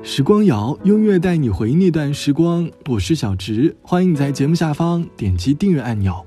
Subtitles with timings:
[0.00, 2.70] 时光谣，用乐带你回忆那段时光。
[2.88, 6.24] 我是小植，欢迎在节目下方点击订阅按钮。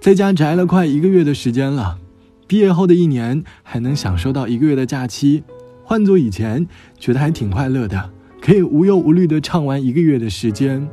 [0.00, 1.98] 在家宅了快一个月的时间了，
[2.46, 5.42] 毕业后的一年还能享受到一个月的假期，
[5.82, 6.64] 换做以前
[6.98, 8.10] 觉得还挺快乐的，
[8.40, 10.86] 可以无忧无虑的唱完一个月的时间。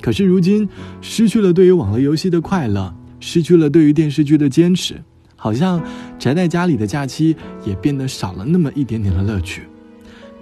[0.00, 0.66] 可是如今
[1.02, 4.94] 失去了对于网络游戏的快乐，失去了对于电视剧的坚持，
[5.36, 5.80] 好像
[6.18, 7.36] 宅在家里的假期
[7.66, 9.64] 也变得少了那么一点点的乐趣。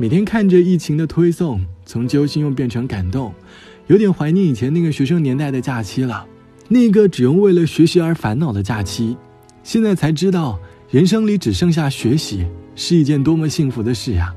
[0.00, 3.34] 每天看着疫情的推送，从揪心又变成感动，
[3.88, 6.24] 有点怀念以前那个学生年代的假期了。
[6.68, 9.16] 那个只用为了学习而烦恼的假期，
[9.64, 10.56] 现在才知道，
[10.88, 12.46] 人生里只剩下学习
[12.76, 14.32] 是一件多么幸福的事呀！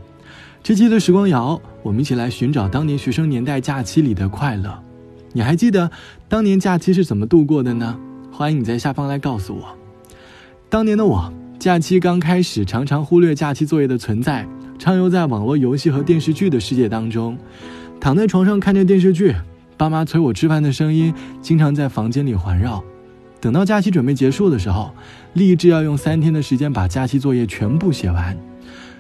[0.64, 4.84] 这期的时光谣，我们一起来寻找当年学生年代假期里的快乐。
[5.32, 5.92] 你还记得
[6.28, 7.96] 当年假期是怎么度过的呢？
[8.32, 9.78] 欢迎你在下方来告诉我。
[10.72, 14.44] 当年的我，假期刚开始，常常忽略假期作业的存在。
[14.82, 17.38] 畅游在网络游戏和电视剧的世界当中，
[18.00, 19.32] 躺在床上看着电视剧，
[19.78, 22.84] 爸妈催我吃饭的声音经常在房间里环绕。
[23.40, 24.92] 等到假期准备结束的时候，
[25.34, 28.36] 立志要用三天的时间把假期作业全部写完。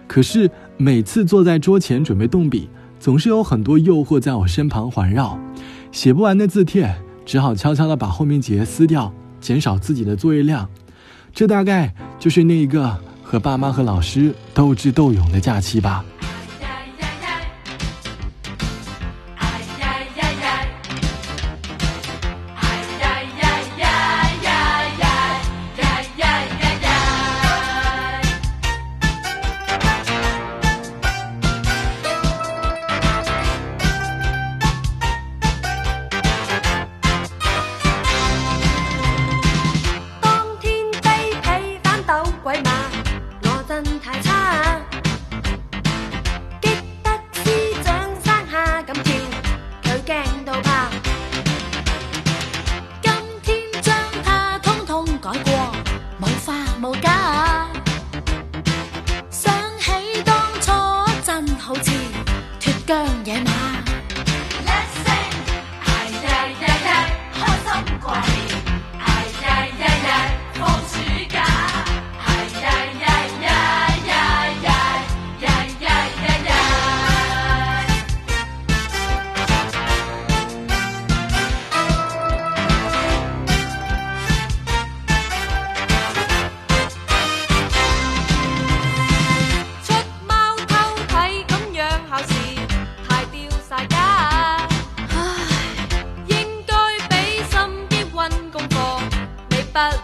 [0.07, 5.35] 可是每次坐在桌前准备动笔，总是有很多诱惑在我身旁环绕，
[5.91, 10.69] 写不完的字帖，只好悄悄地把后面几页撕掉，减少自己的作业量。
[11.33, 12.99] 这大概就是那一个。
[13.31, 16.03] 和爸妈和老师斗智斗勇的假期吧。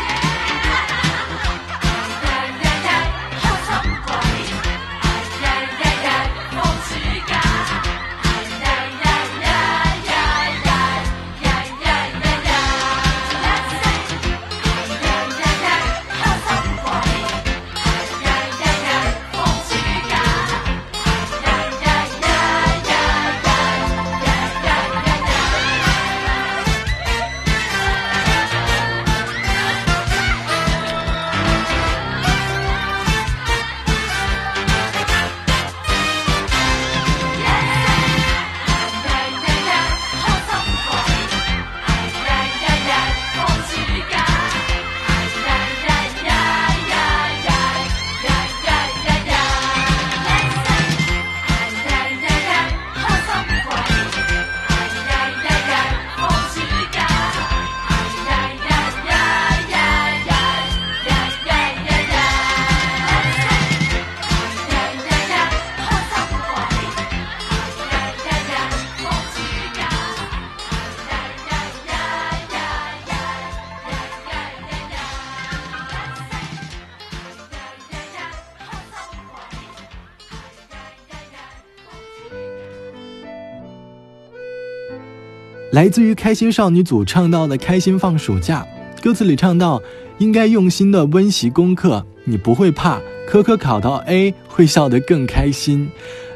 [85.72, 88.62] 来自于开心少女组唱到的《开心放暑假》，
[89.02, 89.80] 歌词里唱到，
[90.18, 95.88] 应该用心的温习功课，你不会怕，科科考到 A，会笑得更开心，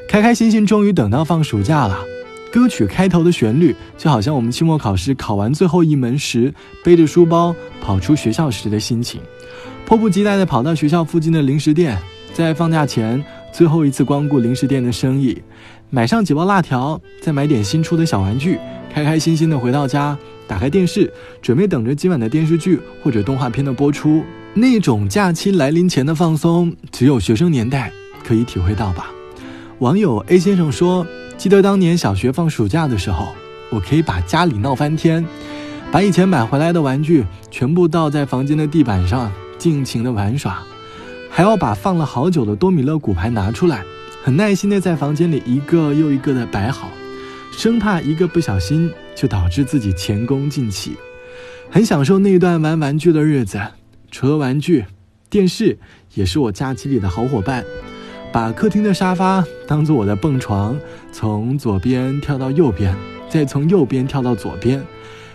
[0.09, 2.00] 开开心心，终于等到放暑假了。
[2.50, 6.50] 歌曲开头的旋律，就好像我们期末考试考完最后一门时，
[6.83, 9.21] 背着书包跑出学校时的心情，
[9.85, 11.99] 迫不及待地跑到学校附近的零食店，
[12.35, 13.23] 在放假前。
[13.56, 15.43] 最后一次光顾零食店的生意，
[15.88, 18.58] 买上几包辣条，再买点新出的小玩具，
[18.93, 20.14] 开开心心的回到家，
[20.47, 21.11] 打开电视，
[21.41, 24.23] 准备等着今晚的电视剧或者动画片的播出。
[24.53, 27.91] 那种假期来临前的放松，只有学生年代
[28.23, 29.11] 可以体会到吧？
[29.79, 31.06] 网友 A 先生说
[31.38, 33.29] ：“记得当年小学放暑假的时候，
[33.70, 35.25] 我可以把家里闹翻天，
[35.91, 40.62] 把以前买回来的玩具全部倒在房间的地板上，尽情的玩耍。”
[41.37, 43.85] 还要把放了好久的多米勒骨牌拿出来，
[44.25, 46.88] 很耐心地在房间里一个又一个地摆好，
[47.53, 50.97] 生怕一个不小心就导致自己前功尽弃。
[51.71, 53.61] 很享受那一段玩玩具的日子。
[54.11, 54.87] 除了玩具，
[55.29, 55.77] 电视
[56.15, 57.62] 也是我假期里的好伙伴。
[58.33, 60.75] 把客厅的沙发当做我的蹦床，
[61.12, 62.97] 从左边跳到右边，
[63.29, 64.83] 再从右边跳到左边，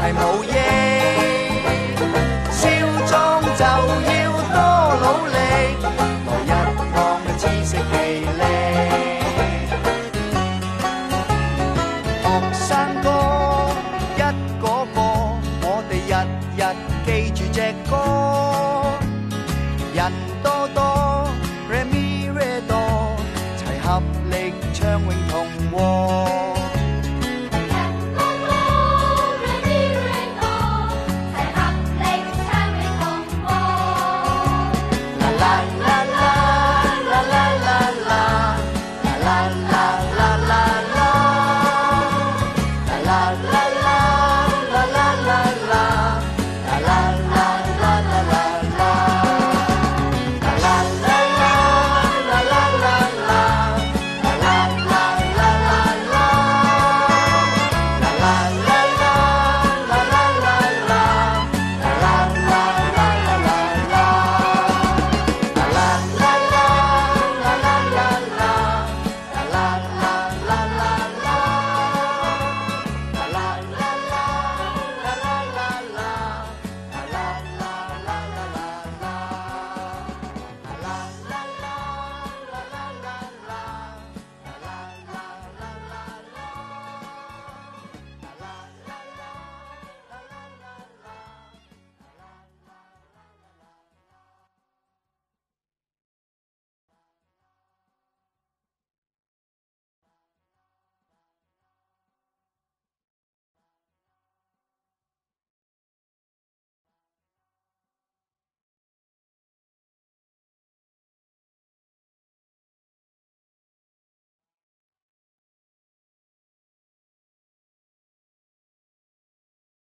[0.04, 0.53] 系冇人。